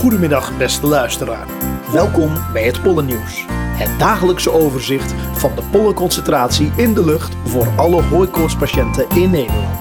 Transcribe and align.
Goedemiddag 0.00 0.58
beste 0.58 0.86
luisteraar. 0.86 1.46
Welkom 1.92 2.30
bij 2.52 2.62
het 2.70 2.82
Pollennieuws. 2.82 3.34
Het 3.82 3.98
dagelijkse 3.98 4.50
overzicht 4.50 5.10
van 5.42 5.52
de 5.58 5.64
pollenconcentratie 5.72 6.68
in 6.84 6.90
de 6.98 7.04
lucht 7.10 7.32
voor 7.52 7.66
alle 7.84 8.00
hooikoortspatiënten 8.12 9.04
in 9.22 9.30
Nederland. 9.30 9.78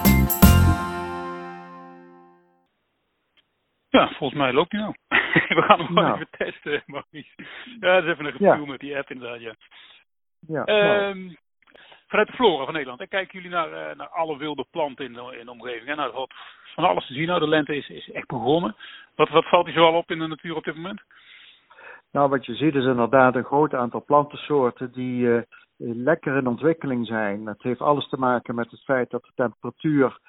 Ja, 3.89 4.07
volgens 4.17 4.39
mij 4.39 4.53
loopt 4.53 4.71
hij 4.71 4.81
nou. 4.81 4.93
We 5.57 5.61
gaan 5.67 5.77
hem 5.77 5.87
gewoon 5.87 6.03
Nou. 6.03 6.15
even 6.15 6.29
testen, 6.37 6.83
Maurice. 6.85 7.33
Ja, 7.79 7.93
dat 7.95 8.03
is 8.03 8.09
even 8.11 8.25
een 8.25 8.31
gevoel 8.31 8.47
Ja. 8.65 8.71
met 8.71 8.79
die 8.79 8.97
app 8.97 9.09
inderdaad, 9.09 9.41
ja. 9.41 9.55
Ja, 10.47 10.63
nou, 10.63 10.69
Ehm, 10.69 11.33
vanuit 12.09 12.27
de 12.27 12.33
flora 12.33 12.63
van 12.63 12.73
Nederland, 12.73 12.99
hè, 12.99 13.07
kijken 13.07 13.33
jullie 13.33 13.57
naar, 13.57 13.71
eh, 13.71 13.95
naar 13.95 14.09
alle 14.09 14.37
wilde 14.37 14.65
planten 14.71 15.05
in 15.05 15.13
de, 15.13 15.37
in 15.39 15.45
de 15.45 15.51
omgeving? 15.51 15.87
Hè? 15.87 15.95
Nou, 15.95 16.13
wat 16.13 16.33
van 16.75 16.83
alles 16.83 17.07
te 17.07 17.13
zien. 17.13 17.27
Nou, 17.27 17.39
de 17.39 17.47
lente 17.47 17.75
is, 17.75 17.89
is 17.89 18.11
echt 18.11 18.27
begonnen. 18.27 18.75
Wat, 19.15 19.29
wat 19.29 19.45
valt 19.45 19.65
je 19.65 19.73
zoal 19.73 19.93
op 19.93 20.11
in 20.11 20.19
de 20.19 20.27
natuur 20.27 20.55
op 20.55 20.63
dit 20.63 20.75
moment? 20.75 21.01
nou, 22.11 22.29
wat 22.29 22.45
je 22.45 22.55
ziet 22.55 22.75
is 22.75 22.85
inderdaad 22.85 23.35
een 23.35 23.43
groot 23.43 23.73
aantal 23.73 24.03
plantensoorten 24.03 24.91
die 24.91 25.35
eh, 25.35 25.41
lekker 25.77 26.37
in 26.37 26.47
ontwikkeling 26.47 27.07
zijn. 27.07 27.45
Het 27.45 27.63
heeft 27.63 27.81
alles 27.81 28.09
te 28.09 28.17
maken 28.17 28.55
met 28.55 28.71
het 28.71 28.83
feit 28.83 29.09
dat 29.09 29.23
de 29.23 29.31
temperatuur 29.35 30.19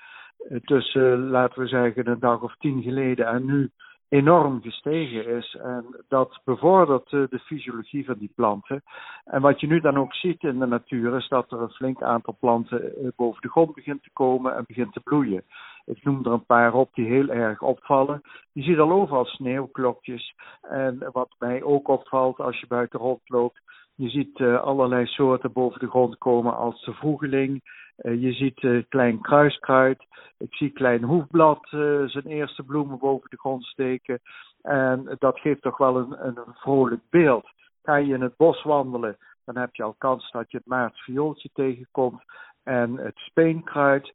eh, 0.48 0.56
tussen, 0.60 1.28
laten 1.28 1.62
we 1.62 1.68
zeggen, 1.68 2.08
een 2.08 2.20
dag 2.20 2.42
of 2.42 2.56
tien 2.56 2.82
geleden 2.82 3.26
en 3.26 3.44
nu 3.44 3.70
enorm 4.10 4.62
gestegen 4.62 5.26
is. 5.26 5.56
En 5.62 5.84
dat 6.08 6.40
bevordert 6.44 7.12
eh, 7.12 7.22
de 7.30 7.38
fysiologie 7.38 8.04
van 8.04 8.18
die 8.18 8.32
planten. 8.34 8.82
En 9.24 9.40
wat 9.40 9.60
je 9.60 9.66
nu 9.66 9.80
dan 9.80 9.98
ook 9.98 10.14
ziet 10.14 10.42
in 10.42 10.58
de 10.58 10.66
natuur 10.66 11.16
is 11.16 11.28
dat 11.28 11.52
er 11.52 11.60
een 11.60 11.70
flink 11.70 12.02
aantal 12.02 12.36
planten 12.40 12.96
eh, 12.96 13.08
boven 13.16 13.42
de 13.42 13.48
grond 13.48 13.74
begint 13.74 14.02
te 14.02 14.10
komen 14.12 14.56
en 14.56 14.64
begint 14.66 14.92
te 14.92 15.00
bloeien. 15.00 15.42
Ik 15.84 16.04
noem 16.04 16.24
er 16.24 16.32
een 16.32 16.46
paar 16.46 16.74
op 16.74 16.94
die 16.94 17.06
heel 17.06 17.28
erg 17.28 17.62
opvallen. 17.62 18.22
Je 18.52 18.62
ziet 18.62 18.78
al 18.78 18.92
overal 18.92 19.24
sneeuwklokjes. 19.24 20.34
En 20.60 21.08
wat 21.12 21.34
mij 21.38 21.62
ook 21.62 21.88
opvalt 21.88 22.38
als 22.38 22.60
je 22.60 22.66
buiten 22.66 22.98
rondloopt, 22.98 23.60
je 24.00 24.08
ziet 24.08 24.40
eh, 24.40 24.62
allerlei 24.62 25.06
soorten 25.06 25.52
boven 25.52 25.80
de 25.80 25.88
grond 25.88 26.18
komen 26.18 26.56
als 26.56 26.84
de 26.84 26.92
vroegeling. 26.92 27.60
Eh, 27.96 28.22
je 28.22 28.32
ziet 28.32 28.58
eh, 28.58 28.82
klein 28.88 29.20
kruiskruid. 29.20 30.04
Ik 30.38 30.54
zie 30.54 30.70
klein 30.70 31.02
hoefblad 31.02 31.66
zijn 32.06 32.26
eerste 32.26 32.62
bloemen 32.62 32.98
boven 32.98 33.30
de 33.30 33.36
grond 33.36 33.64
steken. 33.64 34.20
En 34.62 35.16
dat 35.18 35.38
geeft 35.38 35.62
toch 35.62 35.76
wel 35.76 35.96
een, 35.96 36.26
een 36.26 36.54
vrolijk 36.54 37.00
beeld. 37.10 37.48
Ga 37.82 37.96
je 37.96 38.14
in 38.14 38.20
het 38.20 38.36
bos 38.36 38.62
wandelen, 38.62 39.16
dan 39.44 39.56
heb 39.56 39.74
je 39.74 39.82
al 39.82 39.94
kans 39.98 40.30
dat 40.30 40.50
je 40.50 40.56
het 40.56 40.66
maartviooltje 40.66 41.50
tegenkomt 41.52 42.22
en 42.62 42.96
het 42.96 43.16
speenkruid. 43.16 44.12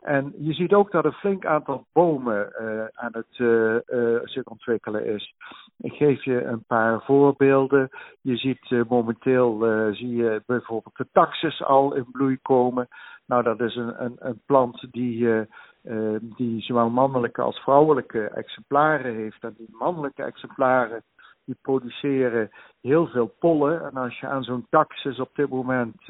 En 0.00 0.34
je 0.38 0.52
ziet 0.52 0.72
ook 0.72 0.90
dat 0.90 1.04
een 1.04 1.12
flink 1.12 1.46
aantal 1.46 1.86
bomen 1.92 2.52
aan 2.94 3.12
het 3.12 3.34
zich 4.30 4.44
ontwikkelen 4.44 5.06
is. 5.06 5.34
Ik 5.80 5.92
geef 5.92 6.24
je 6.24 6.44
een 6.44 6.64
paar 6.66 7.02
voorbeelden. 7.02 7.88
Je 8.20 8.36
ziet 8.36 8.70
eh, 8.70 8.80
momenteel 8.88 9.66
eh, 9.66 9.94
zie 9.94 10.16
je 10.16 10.42
bijvoorbeeld 10.46 10.96
de 10.96 11.06
taxus 11.12 11.62
al 11.62 11.94
in 11.94 12.06
bloei 12.12 12.38
komen. 12.42 12.88
Nou, 13.26 13.42
dat 13.42 13.60
is 13.60 13.76
een, 13.76 14.04
een, 14.04 14.16
een 14.18 14.40
plant 14.46 14.86
die, 14.90 15.46
eh, 15.82 16.16
die 16.20 16.60
zowel 16.60 16.90
mannelijke 16.90 17.42
als 17.42 17.58
vrouwelijke 17.58 18.24
exemplaren 18.24 19.14
heeft. 19.14 19.44
En 19.44 19.54
die 19.56 19.68
mannelijke 19.70 20.22
exemplaren 20.22 21.02
die 21.44 21.56
produceren 21.62 22.50
heel 22.80 23.06
veel 23.06 23.34
pollen. 23.38 23.82
En 23.82 23.96
als 23.96 24.20
je 24.20 24.26
aan 24.26 24.42
zo'n 24.42 24.66
taxus 24.70 25.20
op 25.20 25.30
dit 25.34 25.48
moment 25.48 26.06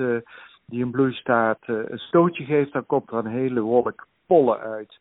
die 0.66 0.80
in 0.80 0.90
bloei 0.90 1.12
staat 1.12 1.58
een 1.66 1.98
stootje 1.98 2.44
geeft, 2.44 2.72
dan 2.72 2.86
komt 2.86 3.10
er 3.10 3.18
een 3.18 3.26
hele 3.26 3.60
wolk 3.60 4.06
pollen 4.26 4.58
uit. 4.58 4.98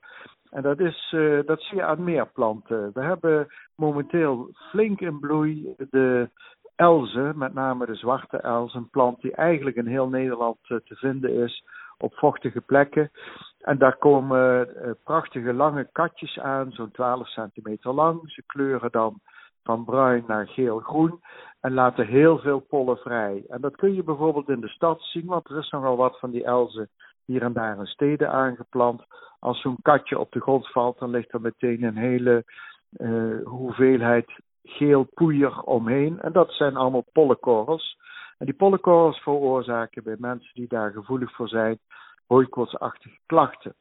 En 0.58 0.64
dat, 0.64 0.80
is, 0.80 1.14
eh, 1.16 1.40
dat 1.46 1.62
zie 1.62 1.78
je 1.78 1.84
aan 1.84 2.04
meer 2.04 2.28
planten. 2.28 2.92
We 2.94 3.02
hebben 3.02 3.48
momenteel 3.76 4.50
flink 4.54 5.00
in 5.00 5.20
bloei 5.20 5.74
de 5.90 6.30
elzen, 6.76 7.38
met 7.38 7.54
name 7.54 7.86
de 7.86 7.96
zwarte 7.96 8.38
els, 8.38 8.74
een 8.74 8.90
plant 8.90 9.22
die 9.22 9.36
eigenlijk 9.36 9.76
in 9.76 9.88
heel 9.88 10.08
Nederland 10.10 10.58
eh, 10.62 10.78
te 10.78 10.96
vinden 10.96 11.34
is 11.34 11.64
op 11.98 12.14
vochtige 12.14 12.62
plekken. 12.62 13.12
En 13.60 13.78
daar 13.78 13.98
komen 13.98 14.76
eh, 14.76 14.92
prachtige 15.04 15.54
lange 15.54 15.90
katjes 15.92 16.40
aan, 16.40 16.72
zo'n 16.72 16.92
12 16.92 17.28
centimeter 17.28 17.94
lang. 17.94 18.32
Ze 18.32 18.44
kleuren 18.46 18.92
dan 18.92 19.20
van 19.64 19.86
bruin 19.86 20.24
naar 20.28 20.48
geel-groen 20.48 21.20
en 21.60 21.74
laten 21.74 22.08
heel 22.08 22.40
veel 22.40 22.60
pollen 22.60 22.98
vrij. 22.98 23.44
En 23.48 23.62
dat 23.62 23.76
kun 23.76 23.94
je 23.94 24.04
bijvoorbeeld 24.04 24.50
in 24.50 24.62
de 24.62 24.70
stad 24.70 25.02
zien, 25.02 25.26
want 25.26 25.50
er 25.50 25.58
is 25.58 25.70
nogal 25.70 25.98
wat 25.98 26.20
van 26.20 26.32
die 26.32 26.44
elzen 26.44 26.90
hier 27.26 27.42
en 27.42 27.54
daar 27.54 27.78
in 27.78 27.86
steden 27.86 28.32
aangeplant. 28.32 29.06
Als 29.40 29.62
zo'n 29.62 29.82
katje 29.82 30.20
op 30.20 30.32
de 30.32 30.42
grond 30.42 30.72
valt, 30.72 31.00
dan 31.00 31.10
ligt 31.10 31.34
er 31.34 31.42
meteen 31.42 31.84
een 31.84 31.98
hele 31.98 32.46
eh, 32.92 33.44
hoeveelheid 33.44 34.40
geel 34.64 35.08
poeier 35.14 35.62
omheen. 35.62 36.22
En 36.22 36.32
dat 36.32 36.52
zijn 36.52 36.76
allemaal 36.76 37.06
pollenkorrels. 37.12 37.98
En 38.38 38.46
die 38.46 38.56
pollenkorrels 38.56 39.20
veroorzaken 39.20 40.04
bij 40.04 40.16
mensen 40.20 40.54
die 40.54 40.68
daar 40.68 40.92
gevoelig 40.92 41.36
voor 41.36 41.48
zijn, 41.48 41.80
hooikoortsachtige 42.28 43.20
klachten. 43.26 43.76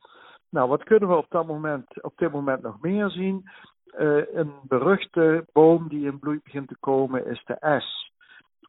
Nou, 0.51 0.69
wat 0.69 0.85
kunnen 0.85 1.09
we 1.09 1.15
op, 1.15 1.27
dat 1.29 1.47
moment, 1.47 2.03
op 2.03 2.13
dit 2.17 2.33
moment 2.33 2.63
nog 2.63 2.81
meer 2.81 3.11
zien? 3.11 3.51
Eh, 3.87 4.35
een 4.35 4.53
beruchte 4.63 5.47
boom 5.53 5.89
die 5.89 6.07
in 6.07 6.19
bloei 6.19 6.41
begint 6.45 6.69
te 6.69 6.77
komen 6.81 7.27
is 7.27 7.43
de 7.45 7.55
es. 7.55 8.13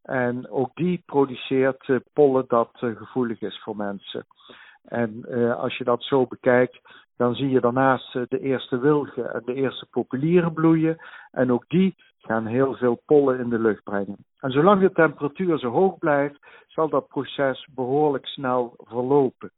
En 0.04 0.50
ook 0.50 0.76
die 0.76 1.04
produceert 1.06 1.90
eh, 1.90 1.96
pollen 2.14 2.46
dat 2.48 2.70
gevoelig 2.74 3.42
is 3.42 3.62
voor 3.64 3.76
mensen. 3.76 4.26
En 4.88 5.26
eh, 5.30 5.60
als 5.60 5.78
je 5.78 5.84
dat 5.84 6.04
zo 6.04 6.26
bekijkt, 6.26 6.80
dan 7.18 7.36
zie 7.36 7.50
je 7.50 7.60
daarnaast 7.60 8.16
eh, 8.16 8.22
de 8.28 8.40
eerste 8.40 8.80
wilgen 8.80 9.34
en 9.34 9.42
de 9.46 9.54
eerste 9.54 9.86
populieren 9.86 10.54
bloeien. 10.54 10.98
En 11.32 11.52
ook 11.52 11.64
die 11.68 11.96
gaan 12.18 12.46
heel 12.46 12.74
veel 12.74 13.02
pollen 13.06 13.40
in 13.40 13.50
de 13.50 13.60
lucht 13.60 13.84
brengen. 13.84 14.18
En 14.40 14.52
zolang 14.52 14.82
de 14.82 14.92
temperatuur 14.92 15.60
zo 15.60 15.70
hoog 15.70 15.98
blijft, 15.98 16.40
zal 16.68 16.90
dat 16.90 17.08
proces 17.08 17.68
behoorlijk 17.76 18.26
snel 18.26 18.74
verlopen. 18.78 19.52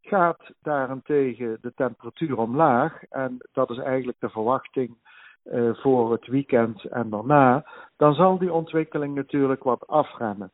Gaat 0.00 0.50
daarentegen 0.62 1.58
de 1.60 1.72
temperatuur 1.74 2.38
omlaag, 2.38 3.02
en 3.02 3.36
dat 3.52 3.70
is 3.70 3.78
eigenlijk 3.78 4.20
de 4.20 4.28
verwachting 4.28 4.96
eh, 5.42 5.74
voor 5.74 6.12
het 6.12 6.26
weekend 6.26 6.84
en 6.84 7.10
daarna, 7.10 7.66
dan 7.96 8.14
zal 8.14 8.38
die 8.38 8.52
ontwikkeling 8.52 9.14
natuurlijk 9.14 9.62
wat 9.62 9.86
afremmen. 9.86 10.50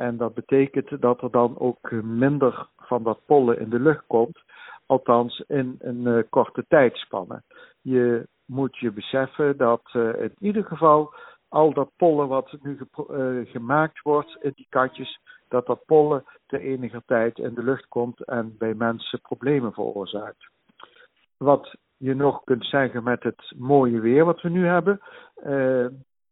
En 0.00 0.16
dat 0.16 0.34
betekent 0.34 1.00
dat 1.00 1.22
er 1.22 1.30
dan 1.30 1.58
ook 1.58 1.90
minder 2.02 2.66
van 2.76 3.02
dat 3.02 3.20
pollen 3.26 3.58
in 3.58 3.70
de 3.70 3.80
lucht 3.80 4.04
komt, 4.06 4.42
althans 4.86 5.44
in 5.46 5.76
een 5.78 6.06
eh, 6.06 6.22
korte 6.30 6.64
tijdspanne. 6.68 7.42
Je 7.80 8.26
moet 8.44 8.76
je 8.76 8.92
beseffen 8.92 9.56
dat 9.56 9.82
eh, 9.92 10.22
in 10.22 10.34
ieder 10.38 10.64
geval 10.64 11.14
al 11.48 11.72
dat 11.72 11.90
pollen 11.96 12.28
wat 12.28 12.56
nu 12.62 12.78
eh, 12.78 13.52
gemaakt 13.52 14.02
wordt 14.02 14.38
in 14.40 14.52
die 14.54 14.66
katjes, 14.68 15.20
dat 15.48 15.66
dat 15.66 15.84
pollen 15.84 16.24
te 16.46 16.58
enige 16.58 17.02
tijd 17.06 17.38
in 17.38 17.54
de 17.54 17.62
lucht 17.62 17.88
komt 17.88 18.24
en 18.24 18.54
bij 18.58 18.74
mensen 18.74 19.20
problemen 19.20 19.72
veroorzaakt. 19.72 20.48
Wat 21.36 21.76
je 21.96 22.14
nog 22.14 22.44
kunt 22.44 22.64
zeggen 22.64 23.02
met 23.02 23.22
het 23.22 23.52
mooie 23.56 24.00
weer 24.00 24.24
wat 24.24 24.40
we 24.40 24.48
nu 24.48 24.66
hebben, 24.66 25.00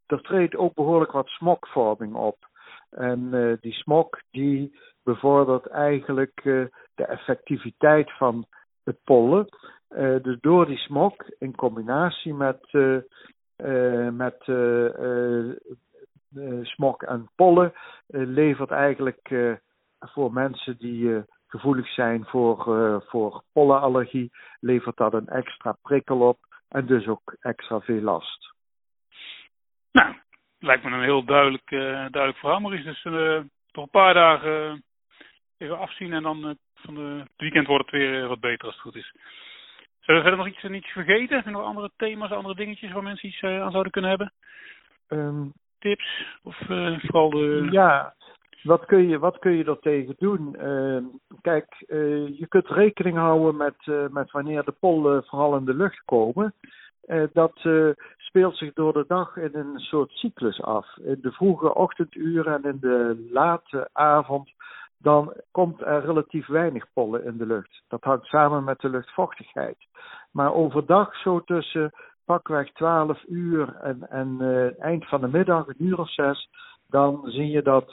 er 0.06 0.22
treedt 0.22 0.56
ook 0.56 0.74
behoorlijk 0.74 1.12
wat 1.12 1.26
smokvorming 1.26 2.14
op. 2.14 2.47
En 2.90 3.34
eh, 3.34 3.56
die 3.60 3.72
smok 3.72 4.20
die 4.30 4.78
bevordert 5.02 5.66
eigenlijk 5.66 6.40
eh, 6.44 6.64
de 6.94 7.04
effectiviteit 7.04 8.12
van 8.12 8.46
het 8.84 8.98
pollen. 9.04 9.48
Eh, 9.88 10.22
dus 10.22 10.40
door 10.40 10.66
die 10.66 10.78
smok 10.78 11.24
in 11.38 11.54
combinatie 11.54 12.34
met, 12.34 12.72
met 14.12 14.42
smok 16.62 17.02
en 17.02 17.28
pollen 17.34 17.72
levert 18.06 18.70
eigenlijk 18.70 19.56
voor 19.98 20.32
mensen 20.32 20.78
die 20.78 21.24
gevoelig 21.46 21.88
zijn 21.88 22.24
voor, 22.24 23.02
voor 23.06 23.42
pollenallergie, 23.52 24.30
levert 24.60 24.96
dat 24.96 25.12
een 25.12 25.28
extra 25.28 25.76
prikkel 25.82 26.20
op 26.20 26.38
en 26.68 26.86
dus 26.86 27.06
ook 27.06 27.36
extra 27.40 27.80
veel 27.80 28.00
last. 28.00 28.54
Nou, 29.92 30.14
lijkt 30.58 30.84
me 30.84 30.90
een 30.90 31.02
heel 31.02 31.24
duidelijk, 31.24 31.70
eh, 31.70 31.78
duidelijk 31.80 32.38
verhaal, 32.38 32.60
Maurice. 32.60 32.84
Dus 32.84 33.02
toch 33.70 33.84
een 33.84 33.90
paar 33.90 34.14
dagen 34.14 34.70
eh, 34.70 34.76
even 35.58 35.78
afzien 35.78 36.12
en 36.12 36.22
dan 36.22 36.48
eh, 36.48 36.54
van 36.74 36.94
de, 36.94 37.00
het 37.00 37.32
weekend 37.36 37.66
wordt 37.66 37.90
het 37.90 38.00
weer 38.00 38.28
wat 38.28 38.40
beter 38.40 38.66
als 38.66 38.74
het 38.74 38.82
goed 38.82 38.96
is. 38.96 39.14
Zullen 40.00 40.22
we 40.22 40.28
verder 40.28 40.46
nog 40.46 40.54
iets, 40.54 40.64
iets 40.64 40.92
vergeten? 40.92 41.28
Zijn 41.28 41.44
er 41.44 41.50
nog 41.60 41.64
andere 41.64 41.90
thema's, 41.96 42.30
andere 42.30 42.54
dingetjes 42.54 42.92
waar 42.92 43.02
mensen 43.02 43.28
iets 43.28 43.42
aan 43.42 43.70
zouden 43.70 43.92
kunnen 43.92 44.10
hebben? 44.10 44.32
Ehm, 45.08 45.46
Tips? 45.78 46.24
Of 46.42 46.56
vooral 46.56 47.30
de... 47.30 47.68
Ja, 47.70 48.14
wat 48.62 48.84
kun 48.84 49.08
je, 49.08 49.18
wat 49.18 49.38
kun 49.38 49.52
je 49.52 49.64
er 49.64 49.78
tegen 49.78 50.14
doen? 50.18 50.56
Ehm, 50.56 51.04
kijk, 51.40 51.74
je 52.38 52.46
kunt 52.48 52.68
rekening 52.68 53.16
houden 53.16 53.56
met, 53.56 54.10
met 54.10 54.30
wanneer 54.30 54.64
de 54.64 54.74
pollen 54.80 55.24
vooral 55.24 55.56
in 55.56 55.64
de 55.64 55.74
lucht 55.74 56.02
komen. 56.04 56.54
Eh, 57.08 57.22
dat 57.32 57.52
eh, 57.62 57.88
speelt 58.16 58.56
zich 58.56 58.72
door 58.72 58.92
de 58.92 59.04
dag 59.06 59.36
in 59.36 59.50
een 59.52 59.78
soort 59.78 60.10
cyclus 60.10 60.62
af. 60.62 60.96
In 60.96 61.18
de 61.22 61.32
vroege 61.32 61.74
ochtenduren 61.74 62.54
en 62.54 62.70
in 62.70 62.78
de 62.80 63.28
late 63.30 63.88
avond, 63.92 64.50
dan 64.98 65.34
komt 65.50 65.80
er 65.80 66.04
relatief 66.04 66.46
weinig 66.46 66.92
pollen 66.92 67.24
in 67.24 67.36
de 67.36 67.46
lucht. 67.46 67.82
Dat 67.88 68.04
hangt 68.04 68.26
samen 68.26 68.64
met 68.64 68.80
de 68.80 68.88
luchtvochtigheid. 68.88 69.76
Maar 70.32 70.54
overdag, 70.54 71.16
zo 71.16 71.40
tussen 71.40 71.92
pakweg 72.24 72.72
12 72.72 73.24
uur 73.28 73.76
en, 73.76 74.08
en 74.10 74.40
eind 74.78 75.08
van 75.08 75.20
de 75.20 75.28
middag, 75.28 75.66
een 75.66 75.84
uur 75.84 75.98
of 75.98 76.12
zes, 76.12 76.48
dan 76.88 77.20
zie 77.24 77.50
je 77.50 77.62
dat 77.62 77.92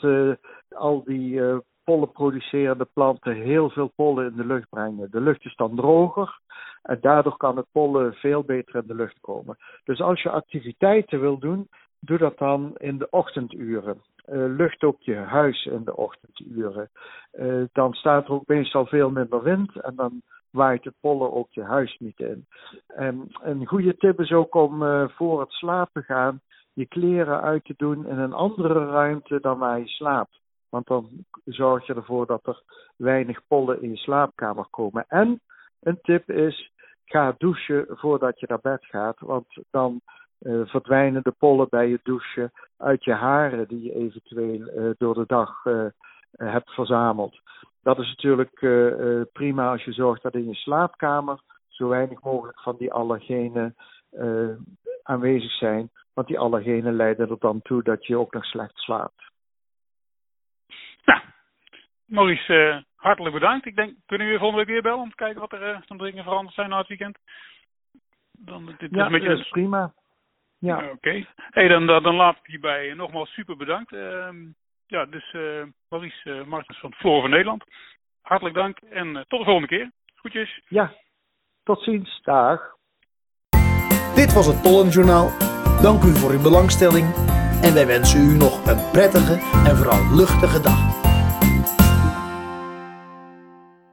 al 0.69 1.03
die 1.03 1.41
pollenproducerende 1.83 2.87
planten 2.93 3.33
heel 3.33 3.69
veel 3.69 3.91
pollen 3.95 4.25
in 4.25 4.35
de 4.35 4.45
lucht 4.45 4.69
brengen. 4.69 5.11
De 5.11 5.21
lucht 5.21 5.45
is 5.45 5.55
dan 5.55 5.75
droger 5.75 6.39
en 6.85 6.97
daardoor 7.01 7.37
kan 7.37 7.57
het 7.57 7.65
pollen 7.71 8.13
veel 8.13 8.43
beter 8.43 8.75
in 8.75 8.87
de 8.87 8.95
lucht 8.95 9.19
komen. 9.21 9.57
Dus 9.83 10.01
als 10.01 10.21
je 10.21 10.29
activiteiten 10.29 11.19
wil 11.19 11.37
doen, 11.39 11.67
doe 11.99 12.17
dat 12.17 12.37
dan 12.37 12.75
in 12.77 12.97
de 12.97 13.07
ochtenduren. 13.09 14.01
Uh, 14.29 14.45
lucht 14.57 14.83
ook 14.83 15.01
je 15.01 15.15
huis 15.15 15.65
in 15.65 15.83
de 15.83 15.95
ochtenduren. 15.95 16.89
Uh, 17.33 17.63
dan 17.71 17.93
staat 17.93 18.25
er 18.25 18.33
ook 18.33 18.47
meestal 18.47 18.85
veel 18.85 19.09
minder 19.09 19.43
wind 19.43 19.81
en 19.81 19.95
dan 19.95 20.21
waait 20.49 20.83
het 20.83 20.93
pollen 20.99 21.33
ook 21.33 21.47
je 21.51 21.63
huis 21.63 21.97
niet 21.99 22.19
in. 22.19 22.45
En 22.87 23.27
een 23.41 23.65
goede 23.65 23.97
tip 23.97 24.19
is 24.19 24.31
ook 24.31 24.55
om 24.55 24.83
uh, 24.83 25.07
voor 25.07 25.39
het 25.39 25.51
slapen 25.51 26.03
gaan 26.03 26.41
je 26.73 26.87
kleren 26.87 27.41
uit 27.41 27.65
te 27.65 27.73
doen 27.77 28.07
in 28.07 28.17
een 28.17 28.33
andere 28.33 28.85
ruimte 28.85 29.39
dan 29.41 29.57
waar 29.57 29.79
je 29.79 29.87
slaapt. 29.87 30.39
Want 30.69 30.87
dan 30.87 31.09
zorg 31.45 31.87
je 31.87 31.93
ervoor 31.93 32.25
dat 32.25 32.47
er 32.47 32.61
weinig 32.95 33.47
pollen 33.47 33.81
in 33.81 33.89
je 33.89 33.97
slaapkamer 33.97 34.65
komen. 34.69 35.05
En 35.07 35.41
een 35.79 35.99
tip 36.01 36.31
is, 36.31 36.71
ga 37.05 37.35
douchen 37.37 37.85
voordat 37.89 38.39
je 38.39 38.45
naar 38.49 38.59
bed 38.61 38.85
gaat. 38.85 39.19
Want 39.19 39.45
dan 39.71 40.01
uh, 40.41 40.65
verdwijnen 40.65 41.23
de 41.23 41.31
pollen 41.31 41.67
bij 41.69 41.87
je 41.87 41.99
douchen 42.03 42.51
uit 42.77 43.03
je 43.03 43.13
haren 43.13 43.67
die 43.67 43.81
je 43.81 43.93
eventueel 43.93 44.61
uh, 44.61 44.91
door 44.97 45.13
de 45.13 45.25
dag 45.27 45.65
uh, 45.65 45.85
hebt 46.31 46.69
verzameld. 46.69 47.39
Dat 47.83 47.99
is 47.99 48.07
natuurlijk 48.07 48.59
prima 49.33 49.71
als 49.71 49.83
je 49.83 49.91
zorgt 49.91 50.21
dat 50.21 50.33
in 50.33 50.47
je 50.47 50.55
slaapkamer 50.55 51.39
zo 51.67 51.87
weinig 51.87 52.21
mogelijk 52.21 52.61
van 52.61 52.75
die 52.77 52.93
allergenen 52.93 53.75
aanwezig 55.03 55.51
zijn. 55.51 55.89
Want 56.13 56.27
die 56.27 56.39
allergenen 56.39 56.95
leiden 56.95 57.29
er 57.29 57.39
dan 57.39 57.61
toe 57.61 57.83
dat 57.83 58.05
je 58.05 58.17
ook 58.17 58.33
nog 58.33 58.45
slecht 58.45 58.77
slaapt. 58.77 59.31
Nou, 61.05 61.21
Maurice, 62.05 62.85
hartelijk 63.05 63.33
bedankt. 63.33 63.65
Ik 63.65 63.75
denk, 63.75 63.93
kunnen 64.05 64.27
we 64.27 64.33
weer 64.33 64.41
volgende 64.41 64.65
week 64.65 64.73
weer 64.73 64.81
bellen 64.81 65.03
om 65.03 65.09
te 65.09 65.15
kijken 65.15 65.39
wat 65.39 65.51
er 65.51 65.83
van 65.87 65.97
dingen 65.97 66.23
veranderd 66.23 66.55
zijn 66.55 66.69
na 66.69 66.77
het 66.77 66.87
weekend? 66.87 67.17
Dan, 68.31 68.65
dit 68.65 68.89
ja, 68.91 68.99
is 68.99 69.05
een 69.05 69.11
beetje... 69.11 69.27
dat 69.27 69.39
is 69.39 69.49
prima. 69.49 69.93
Ja. 70.57 70.77
Oké. 70.77 70.91
Okay. 70.91 71.27
Hey, 71.35 71.67
dan, 71.67 71.85
dan 71.85 72.15
laat 72.15 72.37
ik 72.37 72.45
hierbij 72.45 72.93
nogmaals 72.93 73.33
super 73.33 73.57
bedankt. 73.57 73.91
Uh, 73.91 74.29
ja, 74.87 75.05
dus 75.05 75.33
uh, 75.33 75.63
Maurice 75.89 76.29
uh, 76.29 76.43
Martens 76.43 76.79
van 76.79 76.93
Floor 76.93 77.21
van 77.21 77.29
Nederland. 77.29 77.63
Hartelijk 78.21 78.55
dank 78.55 78.77
en 78.77 79.07
uh, 79.07 79.21
tot 79.27 79.39
de 79.39 79.45
volgende 79.45 79.67
keer. 79.67 79.91
Goedjes. 80.15 80.61
Ja, 80.67 80.93
tot 81.63 81.83
ziens. 81.83 82.21
Dag. 82.23 82.61
Dit 84.15 84.33
was 84.33 84.45
het 84.45 84.61
Pollenjournaal. 84.61 85.27
Dank 85.81 86.03
u 86.03 86.15
voor 86.15 86.31
uw 86.31 86.41
belangstelling 86.41 87.05
en 87.61 87.73
wij 87.73 87.87
wensen 87.87 88.19
u 88.19 88.37
nog 88.37 88.67
een 88.67 88.91
prettige 88.91 89.35
en 89.69 89.75
vooral 89.77 90.15
luchtige 90.15 90.61
dag. 90.61 90.84